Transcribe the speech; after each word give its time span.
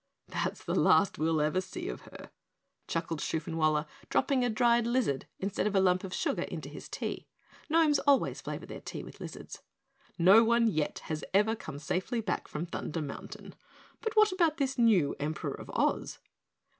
"That's 0.29 0.63
the 0.63 0.73
last 0.73 1.19
we'll 1.19 1.39
ever 1.41 1.61
see 1.61 1.87
of 1.87 2.01
her," 2.01 2.31
chuckled 2.87 3.19
Shoofenwaller, 3.21 3.85
dropping 4.09 4.43
a 4.43 4.49
dried 4.49 4.87
lizard 4.87 5.27
instead 5.37 5.67
of 5.67 5.75
a 5.75 5.79
lump 5.79 6.03
of 6.03 6.11
sugar 6.11 6.41
into 6.41 6.69
his 6.69 6.89
tea. 6.89 7.27
(Gnomes 7.69 7.99
always 7.99 8.41
flavor 8.41 8.65
their 8.65 8.81
tea 8.81 9.03
with 9.03 9.19
lizards.) 9.19 9.61
"No 10.17 10.43
one 10.43 10.65
yet 10.65 11.01
has 11.03 11.23
ever 11.35 11.55
come 11.55 11.77
safely 11.77 12.19
back 12.19 12.47
from 12.47 12.65
Thunder 12.65 12.99
Mountain. 13.03 13.53
But 14.01 14.15
what 14.15 14.31
about 14.31 14.57
this 14.57 14.75
new 14.75 15.15
Emperor 15.19 15.53
of 15.53 15.69
Oz?" 15.69 16.17